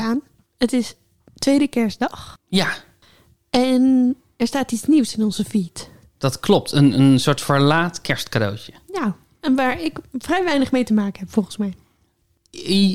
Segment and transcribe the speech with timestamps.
[0.00, 0.20] staan.
[0.58, 0.94] Het is
[1.38, 2.38] tweede kerstdag.
[2.48, 2.68] Ja,
[3.50, 5.90] En er staat iets nieuws in onze feed.
[6.18, 6.72] dat klopt.
[6.72, 8.72] Een, een soort verlaat kerstcadeautje.
[8.92, 11.74] Nou, en waar ik vrij weinig mee te maken heb, volgens mij.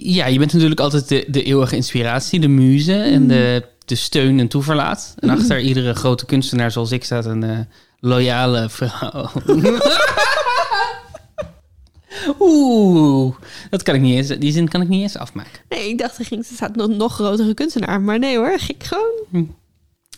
[0.01, 4.39] Ja, je bent natuurlijk altijd de, de eeuwige inspiratie, de muze en de, de steun
[4.39, 5.15] en toeverlaat.
[5.19, 7.59] En achter iedere grote kunstenaar zoals ik staat een eh,
[7.99, 9.29] loyale vrouw.
[12.39, 13.35] Oeh,
[13.69, 15.61] dat kan ik niet eens, die zin kan ik niet eens afmaken.
[15.69, 18.01] Nee, ik dacht er ging, er staat nog, nog grotere kunstenaar.
[18.01, 19.55] Maar nee hoor, ik gewoon...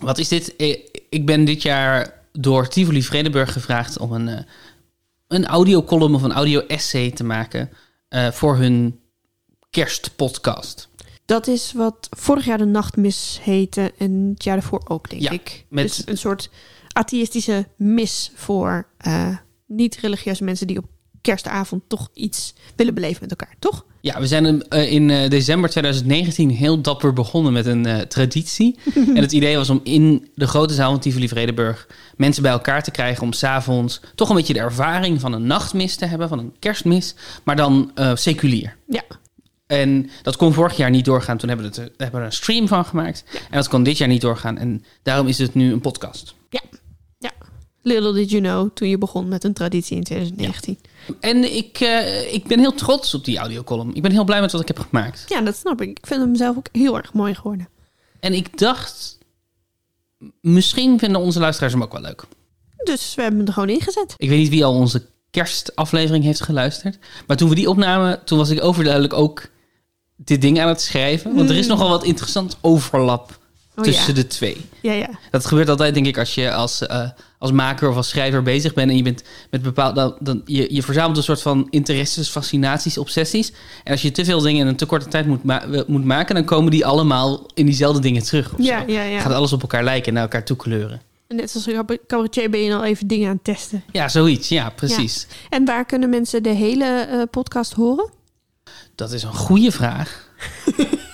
[0.01, 0.55] Wat is dit?
[0.55, 0.77] Eh,
[1.09, 4.43] Ik ben dit jaar door Tivoli Vredenburg gevraagd om een, eh,
[5.27, 7.69] een audiocolumn of een audio-essay te maken
[8.09, 8.99] eh, voor hun
[9.69, 10.89] kerstpodcast.
[11.25, 15.31] Dat is wat vorig jaar de nachtmis heette en het jaar daarvoor ook, denk Ja,
[15.31, 15.65] ik.
[15.69, 16.49] met- Dus een soort
[16.91, 18.87] atheïstische mis voor
[19.67, 20.85] niet-religieuze mensen die op
[21.27, 23.85] kerstavond toch iets willen beleven met elkaar, toch?
[24.01, 28.79] Ja, we zijn eh, in eh, december 2019 heel dapper begonnen met een eh, traditie.
[28.95, 32.83] en het idee was om in de grote zaal van Tivoli Vredenburg mensen bij elkaar
[32.83, 36.39] te krijgen om s'avonds toch een beetje de ervaring van een nachtmis te hebben, van
[36.39, 38.75] een kerstmis, maar dan seculier.
[38.87, 39.03] Ja.
[39.67, 41.37] En dat kon vorig jaar niet doorgaan.
[41.37, 43.23] Toen hebben we, het, hebben we er een stream van gemaakt.
[43.31, 44.57] En dat kon dit jaar niet doorgaan.
[44.57, 46.35] En daarom is het nu een podcast.
[46.49, 46.61] Ja.
[47.87, 50.79] Little did you know toen je begon met een traditie in 2019.
[51.19, 53.95] En ik, eh, ik ben heel trots op die audiocolumn.
[53.95, 55.25] Ik ben heel blij met wat ik heb gemaakt.
[55.27, 55.89] Ja, dat snap ik.
[55.89, 57.69] Ik vind hem zelf ook heel erg mooi geworden.
[58.19, 59.17] En ik dacht,
[60.41, 62.23] misschien vinden onze luisteraars hem ook wel leuk.
[62.83, 64.13] Dus we hebben hem er gewoon ingezet.
[64.17, 66.97] Ik weet niet wie al onze kerstaflevering heeft geluisterd.
[67.27, 69.49] Maar toen we die opnamen, toen was ik overduidelijk ook
[70.15, 71.35] dit ding aan het schrijven.
[71.35, 73.36] Want er is nogal wat interessant overlap
[73.77, 74.21] Oh, tussen ja.
[74.21, 74.65] de twee.
[74.81, 75.09] Ja, ja.
[75.31, 78.73] Dat gebeurt altijd, denk ik, als je als, eh, als maker of als schrijver bezig
[78.73, 79.93] bent en je bent met bepaalde.
[79.99, 83.51] Dan, dan, je, je verzamelt een soort van interesses, fascinaties, obsessies.
[83.83, 86.35] En als je te veel dingen in een te korte tijd moet, ma- moet maken,
[86.35, 88.53] dan komen die allemaal in diezelfde dingen terug.
[88.57, 89.19] Ja, ja, ja.
[89.19, 91.01] Gaat alles op elkaar lijken en naar elkaar toekleuren.
[91.27, 93.83] Net zoals een cabaretier ben je al even dingen aan het testen.
[93.91, 94.49] Ja, zoiets.
[94.49, 95.27] Ja, precies.
[95.49, 98.09] En waar kunnen mensen de hele eh, podcast horen?
[98.95, 100.25] Dat is een goede vraag.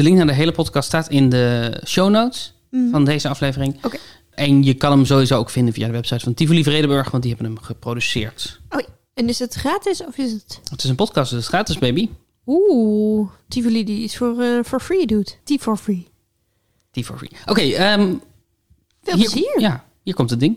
[0.00, 2.54] de link naar de hele podcast staat in de show notes
[2.90, 3.84] van deze aflevering.
[3.84, 3.96] Oké.
[4.30, 7.34] En je kan hem sowieso ook vinden via de website van Tivoli Vredenburg, want die
[7.34, 8.60] hebben hem geproduceerd.
[8.68, 8.86] Oh, ja.
[9.14, 10.60] En is het gratis of is het...
[10.70, 12.08] Het is een podcast, dus het is gratis, baby.
[12.46, 15.38] Oeh, Tivoli die iets voor, eh for free doet.
[15.44, 16.08] Die for free.
[16.90, 17.30] Die for free.
[17.46, 18.14] Oké, ehm,
[19.02, 19.60] Veel hier, plezier.
[19.60, 20.56] Ja, hier komt het ding.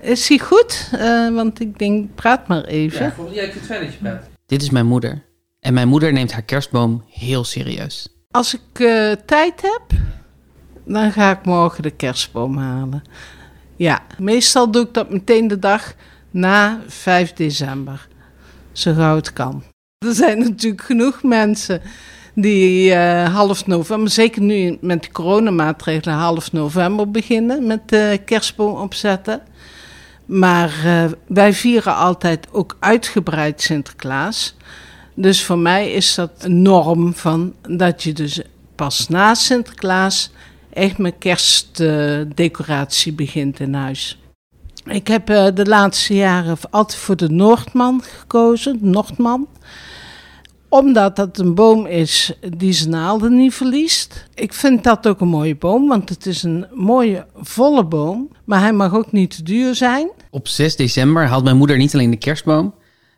[0.00, 0.88] Is hij goed?
[0.92, 3.06] Eh, want ik denk, praat maar even.
[3.06, 4.28] ik vind het fijn dat je praat.
[4.46, 5.22] Dit is mijn moeder.
[5.62, 8.08] En mijn moeder neemt haar kerstboom heel serieus.
[8.30, 9.82] Als ik eh, tijd heb,
[10.84, 13.02] dan ga ik morgen de kerstboom halen.
[13.76, 15.94] Ja, meestal doe ik dat meteen de dag
[16.30, 18.08] na 5 december.
[18.72, 19.62] Zo gauw het kan.
[19.98, 21.82] Er zijn natuurlijk genoeg mensen
[22.34, 28.76] die eh, half november, zeker nu met de coronamaatregelen, half november beginnen met de kerstboom
[28.76, 29.42] opzetten.
[30.26, 34.54] Maar eh, wij vieren altijd ook uitgebreid Sinterklaas.
[35.14, 38.40] Dus voor mij is dat een norm van dat je dus
[38.74, 40.30] pas na Sinterklaas
[40.72, 44.18] echt met kerstdecoratie begint in huis.
[44.84, 49.48] Ik heb eh, de laatste jaren altijd voor de Noordman gekozen, Noordman.
[50.68, 54.28] Omdat dat een boom is die zijn naalden niet verliest.
[54.34, 58.28] Ik vind dat ook een mooie boom, want het is een mooie volle boom.
[58.44, 60.10] Maar hij mag ook niet te duur zijn.
[60.30, 62.74] Op 6 december haalt mijn moeder niet alleen de kerstboom,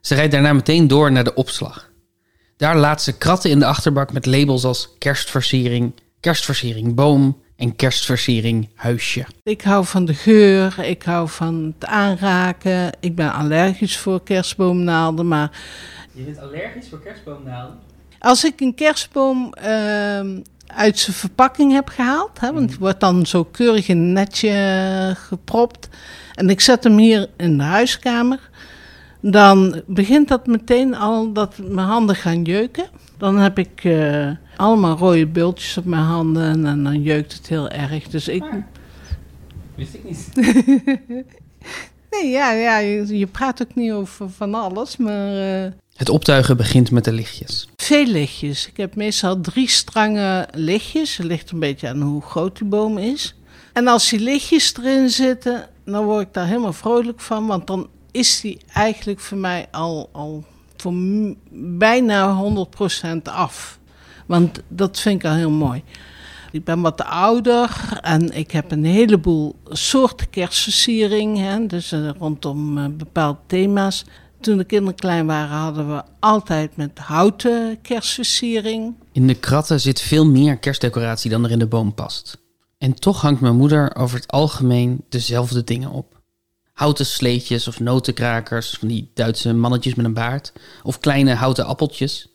[0.06, 1.90] ze rijdt daarna meteen door naar de opslag.
[2.56, 8.68] Daar laat ze kratten in de achterbak met labels als kerstversiering, kerstversiering boom en kerstversiering
[8.74, 9.26] huisje.
[9.42, 12.92] Ik hou van de geur, ik hou van het aanraken.
[13.00, 15.50] Ik ben allergisch voor kerstboomnaalden, maar
[16.12, 17.78] Je bent allergisch voor kerstboomnaalden?
[18.18, 23.26] als ik een kerstboom ehm, uit zijn verpakking heb gehaald, hè, want die wordt dan
[23.26, 25.88] zo keurig in een netje gepropt,
[26.34, 28.50] en ik zet hem hier in de huiskamer,
[29.30, 32.84] dan begint dat meteen al dat mijn handen gaan jeuken.
[33.18, 37.68] Dan heb ik eh, allemaal rode bultjes op mijn handen en dan jeukt het heel
[37.68, 38.08] erg.
[38.08, 38.44] Dus ik,
[39.74, 40.28] Wist ik niet.
[42.10, 46.56] Nee, ja, ja je, je praat ook niet over van alles, maar eh, Het optuigen
[46.56, 47.68] begint met de lichtjes.
[47.76, 48.68] veel lichtjes.
[48.68, 51.16] Ik heb meestal drie strangen lichtjes.
[51.16, 53.34] Het ligt een beetje aan hoe groot die boom is.
[53.72, 57.88] En als die lichtjes erin zitten, dan word ik daar helemaal vrolijk van, want dan
[58.14, 60.44] is die eigenlijk voor mij al, al
[60.76, 60.92] voor
[61.78, 62.52] bijna
[63.12, 63.78] 100% af.
[64.26, 65.82] Want dat vind ik al heel mooi.
[66.52, 72.78] Ik ben wat ouder en ik heb een heleboel soorten kerstversiering, hè, dus eh, rondom
[72.78, 74.04] eh, bepaalde thema's.
[74.40, 78.94] Toen de kinderen klein waren, hadden we altijd met houten kerstversiering.
[79.12, 82.38] In de kratten zit veel meer kerstdecoratie dan er in de boom past.
[82.78, 86.22] En toch hangt mijn moeder over het algemeen dezelfde dingen op.
[86.74, 92.28] Houten sleetjes of notenkrakers, van die Duitse mannetjes met een baard, of kleine houten appeltjes.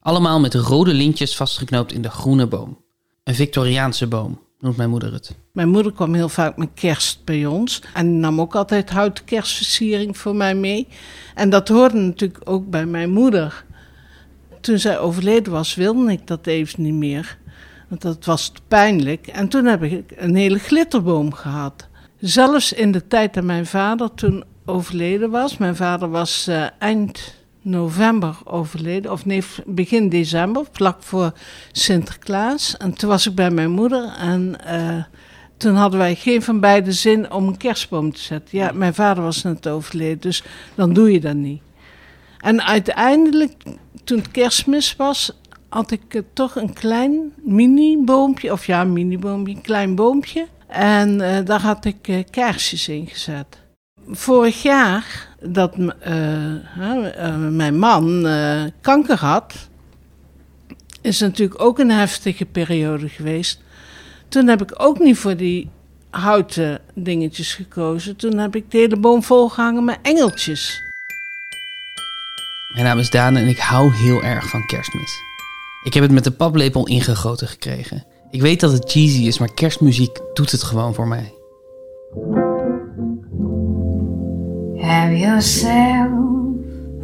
[0.00, 2.84] Allemaal met rode lintjes vastgeknoopt in de groene boom.
[3.24, 5.34] Een Victoriaanse boom, noemt mijn moeder het.
[5.52, 10.18] Mijn moeder kwam heel vaak met kerst bij ons en nam ook altijd houten kerstversiering
[10.18, 10.88] voor mij mee.
[11.34, 13.64] En dat hoorde natuurlijk ook bij mijn moeder.
[14.60, 17.38] Toen zij overleden was, wilde ik dat even niet meer.
[17.88, 19.26] Want dat was pijnlijk.
[19.26, 21.88] En toen heb ik een hele glitterboom gehad.
[22.26, 25.56] Zelfs in de tijd dat mijn vader toen overleden was.
[25.56, 31.32] Mijn vader was uh, eind november overleden, of nee, begin december, vlak voor
[31.72, 32.76] Sinterklaas.
[32.76, 35.02] En toen was ik bij mijn moeder en uh,
[35.56, 38.58] toen hadden wij geen van beide zin om een kerstboom te zetten.
[38.58, 40.44] Ja, mijn vader was net overleden, dus
[40.74, 41.62] dan doe je dat niet.
[42.38, 43.52] En uiteindelijk,
[44.04, 45.38] toen het kerstmis was,
[45.68, 50.46] had ik uh, toch een klein mini-boompje, of ja, een mini-boompje, een klein boompje.
[50.68, 53.46] En uh, daar had ik kaarsjes in gezet.
[54.10, 55.76] Vorig jaar dat
[57.50, 58.26] mijn man
[58.80, 59.68] kanker had,
[61.00, 63.60] is natuurlijk ook een heftige periode geweest.
[64.28, 65.70] Toen heb ik ook niet voor die
[66.10, 68.16] houten dingetjes gekozen.
[68.16, 70.82] Toen heb ik de hele boom volgehangen met engeltjes.
[72.72, 75.12] Mijn naam is Daan en ik hou heel erg van kerstmis.
[75.82, 78.04] Ik heb het met de paplepel ingegoten gekregen.
[78.36, 81.34] Ik weet dat het cheesy is, maar kerstmuziek doet het gewoon voor mij.
[84.80, 86.10] Have yourself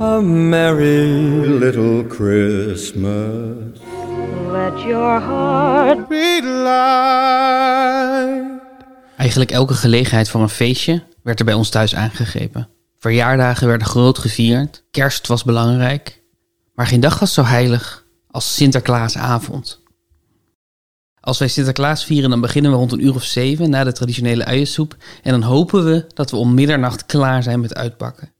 [0.00, 3.81] a merry little Christmas.
[4.50, 7.81] Let your heart beat light.
[9.17, 12.69] Eigenlijk elke gelegenheid voor een feestje werd er bij ons thuis aangegrepen.
[12.99, 16.23] Verjaardagen werden groot gevierd, kerst was belangrijk,
[16.75, 19.81] maar geen dag was zo heilig als Sinterklaasavond.
[21.22, 24.44] Als wij Sinterklaas vieren, dan beginnen we rond een uur of zeven na de traditionele
[24.44, 24.96] uiensoep.
[25.22, 28.32] En dan hopen we dat we om middernacht klaar zijn met uitpakken.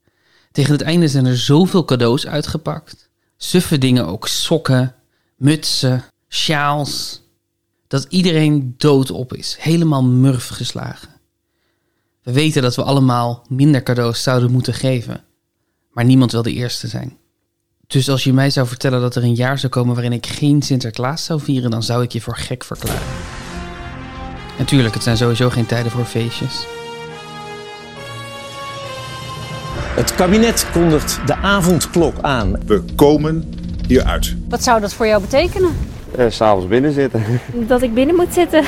[0.51, 3.09] Tegen het einde zijn er zoveel cadeaus uitgepakt.
[3.37, 4.95] Suffe dingen ook, sokken,
[5.35, 7.21] mutsen, sjaals.
[7.87, 11.09] Dat iedereen doodop is, helemaal murf geslagen.
[12.23, 15.23] We weten dat we allemaal minder cadeaus zouden moeten geven.
[15.91, 17.17] Maar niemand wil de eerste zijn.
[17.93, 20.61] Dus als je mij zou vertellen dat er een jaar zou komen waarin ik geen
[20.61, 23.01] Sinterklaas zou vieren, dan zou ik je voor gek verklaren.
[24.57, 26.65] Natuurlijk, het zijn sowieso geen tijden voor feestjes.
[29.95, 32.55] Het kabinet kondigt de avondklok aan.
[32.65, 33.53] We komen
[33.87, 34.35] hieruit.
[34.49, 35.71] Wat zou dat voor jou betekenen?
[36.17, 37.23] Uh, S'avonds binnen zitten.
[37.67, 38.63] Dat ik binnen moet zitten.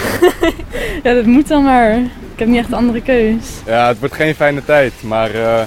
[1.03, 1.97] ja, dat moet dan maar.
[2.33, 3.43] Ik heb niet echt een andere keus.
[3.65, 5.61] Ja, het wordt geen fijne tijd, maar uh,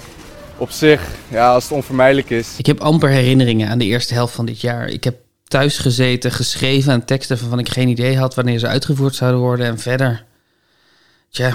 [0.59, 2.55] op zich, ja, als het onvermijdelijk is.
[2.57, 4.89] Ik heb amper herinneringen aan de eerste helft van dit jaar.
[4.89, 9.15] Ik heb thuis gezeten, geschreven aan teksten waarvan ik geen idee had wanneer ze uitgevoerd
[9.15, 9.67] zouden worden.
[9.67, 10.25] En verder,
[11.31, 11.55] tja, ik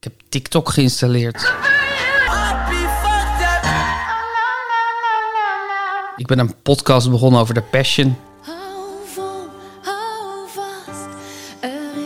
[0.00, 1.52] heb TikTok geïnstalleerd.
[6.16, 8.16] Ik ben een podcast begonnen over de Passion.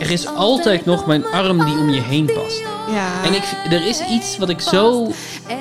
[0.09, 2.63] Er is altijd nog mijn arm die om je heen past.
[2.91, 3.23] Ja.
[3.23, 5.11] En ik, er is iets wat ik zo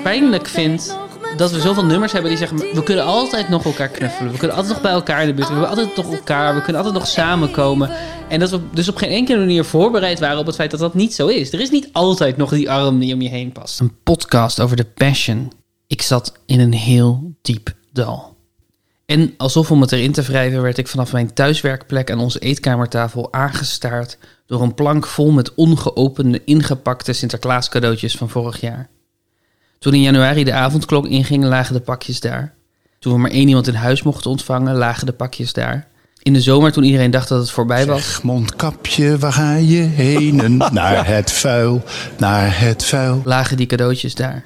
[0.02, 0.96] pijnlijk vind.
[1.36, 4.32] Dat we zoveel nummers hebben die zeggen: we kunnen altijd nog elkaar knuffelen.
[4.32, 5.46] We kunnen altijd nog bij elkaar in de buurt.
[5.48, 6.54] We hebben altijd nog elkaar.
[6.54, 7.90] We kunnen altijd nog samenkomen.
[8.28, 10.94] En dat we dus op geen enkele manier voorbereid waren op het feit dat dat
[10.94, 11.52] niet zo is.
[11.52, 13.80] Er is niet altijd nog die arm die om je heen past.
[13.80, 15.52] Een podcast over de passion.
[15.86, 18.36] Ik zat in een heel diep dal.
[19.08, 23.32] En alsof om het erin te wrijven werd ik vanaf mijn thuiswerkplek aan onze eetkamertafel
[23.32, 28.88] aangestaard door een plank vol met ongeopende, ingepakte Sinterklaas cadeautjes van vorig jaar.
[29.78, 32.54] Toen in januari de avondklok inging, lagen de pakjes daar.
[32.98, 35.86] Toen we maar één iemand in huis mochten ontvangen, lagen de pakjes daar.
[36.22, 38.04] In de zomer, toen iedereen dacht dat het voorbij was.
[38.04, 40.56] Zeg, mondkapje, waar ga je heen?
[40.72, 41.82] naar het vuil,
[42.18, 43.22] naar het vuil.
[43.24, 44.44] Lagen die cadeautjes daar.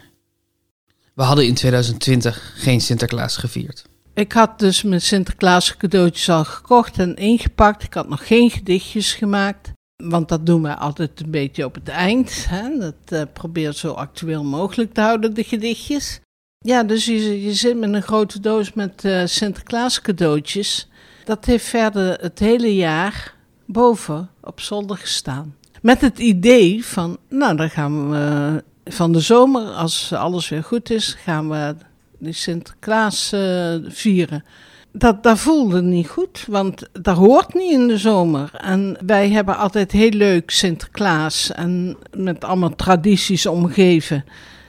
[1.14, 3.90] We hadden in 2020 geen Sinterklaas gevierd.
[4.14, 7.82] Ik had dus mijn Sinterklaas cadeautjes al gekocht en ingepakt.
[7.82, 9.72] Ik had nog geen gedichtjes gemaakt.
[9.96, 12.46] Want dat doen wij altijd een beetje op het eind.
[12.48, 12.78] Hè?
[12.78, 16.20] Dat uh, probeer zo actueel mogelijk te houden, de gedichtjes.
[16.58, 20.88] Ja, dus je, zit met een grote doos met uh, Sinterklaas cadeautjes.
[21.24, 23.34] Dat heeft verder het hele jaar
[23.66, 25.56] boven op zolder gestaan.
[25.82, 30.90] Met het idee van, nou dan gaan we van de zomer, als alles weer goed
[30.90, 31.74] is, gaan we
[32.22, 34.44] die Sinterklaas uh, vieren.
[34.92, 38.50] Dat, dat voelde niet goed, want dat hoort niet in de zomer.
[38.54, 44.24] En wij hebben altijd heel leuk Sinterklaas en met allemaal tradities omgeven.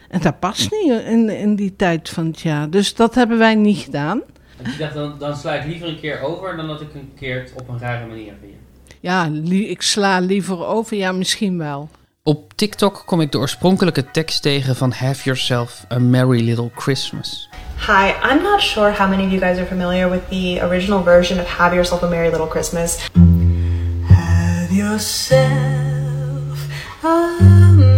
[0.09, 2.69] En dat past niet in, in die tijd van het jaar.
[2.69, 4.21] Dus dat hebben wij niet gedaan.
[4.63, 7.49] Ik dacht, dan, dan sla ik liever een keer over dan dat ik een keer
[7.55, 8.51] op een rare manier weer.
[8.99, 10.97] Ja, ik sla liever over.
[10.97, 11.89] Ja, misschien wel.
[12.25, 17.49] Op TikTok kom ik de oorspronkelijke tekst tegen van Have Yourself a Merry Little Christmas.
[17.87, 21.39] Hi, I'm not sure how many of you guys are familiar with the original version
[21.39, 23.09] of Have Yourself a Merry Little Christmas.
[24.07, 25.39] Have yourself
[27.03, 27.27] a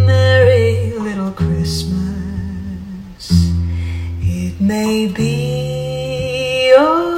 [0.05, 1.93] merry little Christmas.
[4.21, 7.14] It may be your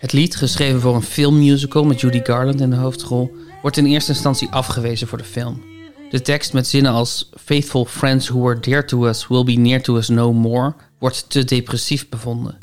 [0.00, 4.12] Het lied, geschreven voor een filmmusical met Judy Garland in de hoofdrol, wordt in eerste
[4.12, 5.62] instantie afgewezen voor de film.
[6.10, 9.82] De tekst met zinnen als Faithful friends who were dear to us will be near
[9.82, 12.58] to us no more wordt te depressief bevonden.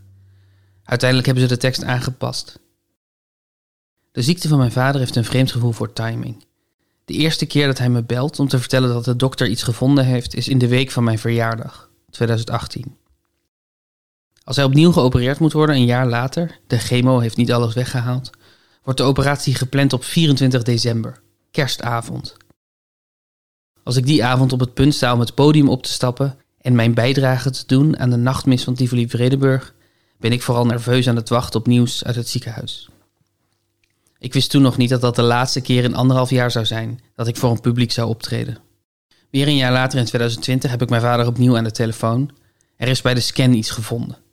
[0.83, 2.59] Uiteindelijk hebben ze de tekst aangepast.
[4.11, 6.45] De ziekte van mijn vader heeft een vreemd gevoel voor timing.
[7.05, 10.05] De eerste keer dat hij me belt om te vertellen dat de dokter iets gevonden
[10.05, 12.95] heeft, is in de week van mijn verjaardag, 2018.
[14.47, 18.29] Als hij opnieuw geopereerd moet worden een jaar later, de chemo heeft niet alles weggehaald,
[18.83, 22.35] wordt de operatie gepland op 24 december, kerstavond.
[23.83, 26.75] Als ik die avond op het punt sta om het podium op te stappen en
[26.75, 29.73] mijn bijdrage te doen aan de nachtmis van Tivoli Vredenburg,
[30.19, 32.89] ben ik vooral nerveus aan het wachten op nieuws uit het ziekenhuis.
[34.19, 36.99] Ik wist toen nog niet dat dat de laatste keer in anderhalf jaar zou zijn
[37.15, 38.57] dat ik voor een publiek zou optreden.
[39.29, 42.31] Weer een jaar later in 2020 heb ik mijn vader opnieuw aan de telefoon.
[42.77, 44.25] Er is bij de scan iets gevonden.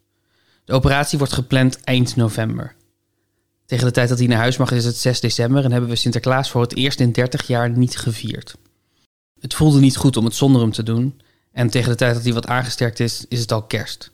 [0.64, 2.74] De operatie wordt gepland eind november.
[3.66, 5.96] Tegen de tijd dat hij naar huis mag is het 6 december en hebben we
[5.96, 8.56] Sinterklaas voor het eerst in 30 jaar niet gevierd.
[9.40, 11.20] Het voelde niet goed om het zonder hem te doen
[11.52, 14.10] en tegen de tijd dat hij wat aangesterkt is, is het al kerst.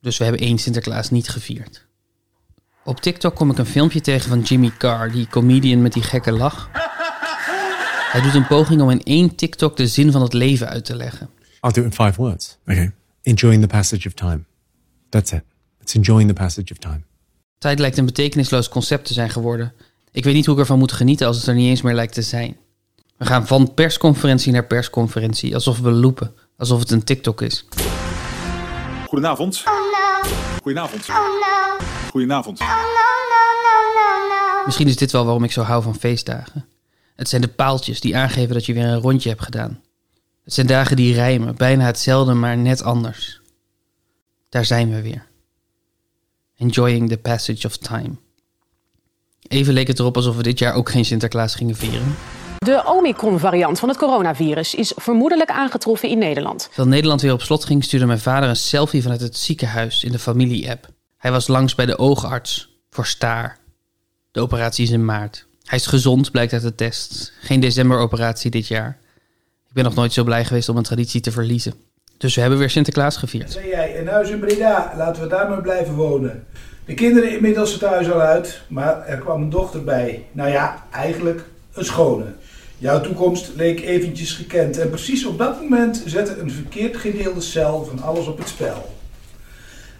[0.00, 1.86] Dus we hebben één Sinterklaas niet gevierd.
[2.84, 6.32] Op TikTok kom ik een filmpje tegen van Jimmy Carr, die comedian met die gekke
[6.32, 6.70] lach.
[8.12, 10.96] Hij doet een poging om in één TikTok de zin van het leven uit te
[10.96, 11.30] leggen.
[11.60, 12.58] I'll do it in five words.
[12.66, 12.92] Okay.
[13.22, 14.44] Enjoying the passage of time.
[15.08, 15.42] That's it.
[15.88, 17.00] It's enjoying the passage of time.
[17.58, 19.72] Tijd lijkt een betekenisloos concept te zijn geworden.
[20.10, 22.14] Ik weet niet hoe ik ervan moet genieten als het er niet eens meer lijkt
[22.14, 22.56] te zijn.
[23.16, 27.64] We gaan van persconferentie naar persconferentie, alsof we lopen, alsof het een TikTok is.
[29.06, 29.64] Goedenavond.
[30.62, 31.06] Goedenavond.
[32.10, 32.60] Goedenavond.
[34.64, 36.68] Misschien is dit wel waarom ik zo hou van feestdagen.
[37.16, 39.80] Het zijn de paaltjes die aangeven dat je weer een rondje hebt gedaan.
[40.44, 43.40] Het zijn dagen die rijmen, bijna hetzelfde, maar net anders.
[44.48, 45.27] Daar zijn we weer.
[46.58, 48.16] Enjoying the passage of time.
[49.48, 52.16] Even leek het erop alsof we dit jaar ook geen Sinterklaas gingen vieren.
[52.58, 56.62] De Omicron-variant van het coronavirus is vermoedelijk aangetroffen in Nederland.
[56.66, 60.12] Terwijl Nederland weer op slot ging, stuurde mijn vader een selfie vanuit het ziekenhuis in
[60.12, 60.88] de familie-app.
[61.16, 63.58] Hij was langs bij de oogarts voor staar.
[64.30, 65.46] De operatie is in maart.
[65.64, 67.32] Hij is gezond, blijkt uit de test.
[67.40, 68.98] Geen decemberoperatie dit jaar.
[69.68, 71.74] Ik ben nog nooit zo blij geweest om een traditie te verliezen.
[72.18, 73.52] Dus we hebben weer Sinterklaas gevierd.
[73.52, 76.46] Zei jij, een huis in Breda, laten we daar maar blijven wonen.
[76.84, 80.24] De kinderen inmiddels het huis al uit, maar er kwam een dochter bij.
[80.32, 82.24] Nou ja, eigenlijk een schone.
[82.78, 87.84] Jouw toekomst leek eventjes gekend en precies op dat moment zette een verkeerd gedeelde cel
[87.84, 88.96] van alles op het spel.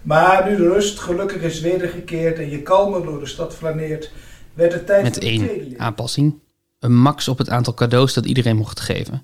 [0.02, 4.10] Maar nu de rust gelukkig is wedergekeerd en je kalmer door de stad flaneert,
[4.54, 6.38] werd het tijd Met één aanpassing.
[6.78, 9.22] Een max op het aantal cadeaus dat iedereen mocht geven.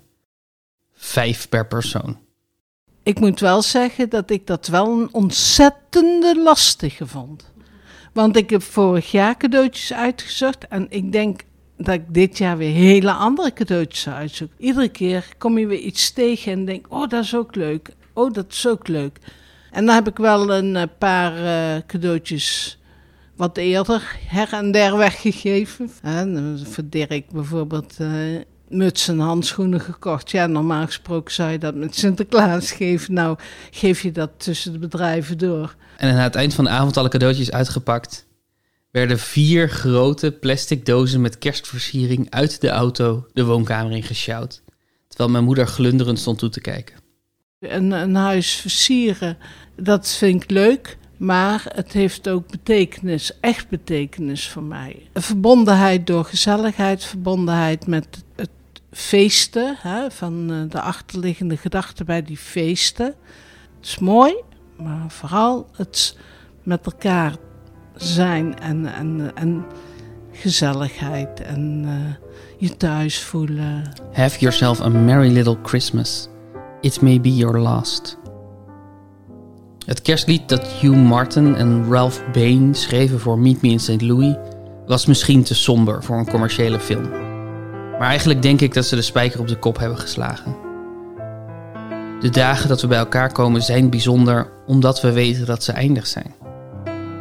[0.93, 2.17] Vijf per persoon.
[3.05, 7.53] Ik moet wel zeggen dat ik dat wel een ontzettende lastige vond.
[8.13, 11.41] Want ik heb vorig jaar cadeautjes uitgezocht en ik denk
[11.77, 14.57] dat ik dit jaar weer hele andere cadeautjes zou uitzoeken.
[14.59, 17.89] Iedere keer kom je weer iets tegen en denk, oh dat is ook leuk.
[18.13, 19.19] Oh dat is ook leuk.
[19.71, 22.79] En dan heb ik wel een eh, paar eh, cadeautjes
[23.35, 25.91] wat eerder her en der weggegeven.
[26.01, 28.09] Dan voor Dirk bijvoorbeeld eh,
[28.69, 30.31] muts en handschoenen gekocht.
[30.31, 33.13] Ja, normaal gesproken zou je dat met Sinterklaas geven.
[33.13, 33.37] Nou,
[33.71, 35.75] geef je dat tussen de bedrijven door.
[35.97, 38.25] En aan het eind van de avond alle cadeautjes uitgepakt.
[38.91, 44.61] Werden vier grote plastic dozen met kerstversiering uit de auto de woonkamer in gesjouwd.
[45.07, 46.95] Terwijl mijn moeder glunderend stond toe te kijken.
[47.59, 49.37] Een, een huis versieren,
[49.75, 50.97] dat vind ik leuk.
[51.17, 55.09] Maar het heeft ook betekenis, echt betekenis voor mij.
[55.13, 58.49] Verbondenheid door gezelligheid, verbondenheid met het
[58.95, 63.05] feesten, hè, van eh, de achterliggende gedachten bij die feesten.
[63.75, 64.35] Het is mooi,
[64.77, 66.17] maar vooral het
[66.63, 67.35] met elkaar
[67.95, 68.95] zijn en,
[69.35, 69.65] en,
[70.31, 73.93] gezelligheid en uh, je thuis voelen.
[74.13, 76.27] Have yourself a merry little Christmas.
[76.81, 78.17] It may be your last.
[79.85, 84.01] Het kerstlied dat Hugh Martin en Ralph Bain schreven voor Meet Me in St.
[84.01, 84.35] Louis
[84.85, 87.24] was misschien te somber voor een commerciële film.
[87.99, 90.55] Maar eigenlijk denk ik dat ze de spijker op de kop hebben geslagen.
[92.19, 96.07] De dagen dat we bij elkaar komen zijn bijzonder omdat we weten dat ze eindig
[96.07, 96.33] zijn.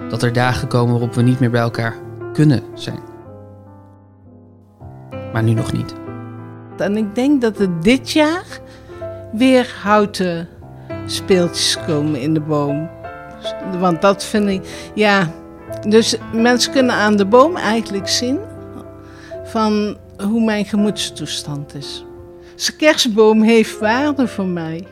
[0.09, 1.95] Dat er dagen komen waarop we niet meer bij elkaar
[2.33, 2.99] kunnen zijn.
[5.33, 5.95] Maar nu nog niet.
[6.77, 8.61] En ik denk dat er dit jaar
[9.33, 10.49] weer houten
[11.07, 12.91] speeltjes komen in de boom.
[13.79, 15.31] Want dat vind ik, ja.
[15.89, 18.39] Dus mensen kunnen aan de boom eigenlijk zien
[19.45, 22.05] van hoe mijn gemoedstoestand is.
[22.55, 24.87] Zijn kerstboom heeft waarde voor mij.